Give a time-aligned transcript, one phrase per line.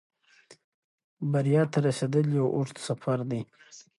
[1.31, 3.41] بریا ته رسېدل یو اوږد سفر دی.